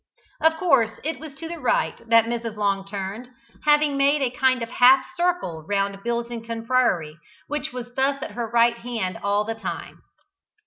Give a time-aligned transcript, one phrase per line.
[0.41, 2.55] Of course it was to the right that Mrs.
[2.55, 3.29] Long turned,
[3.65, 8.49] having made a kind of half circle round Bilsington Priory, which was thus at her
[8.49, 10.01] right hand all the time.